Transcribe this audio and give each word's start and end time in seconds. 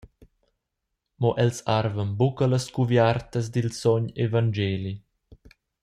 Mo 1.25 1.31
els 1.43 1.59
arvan 1.75 2.09
buca 2.21 2.49
las 2.53 2.65
cuviartas 2.77 3.51
dil 3.55 3.69
sogn 3.81 4.05
Evangeli. 4.27 4.95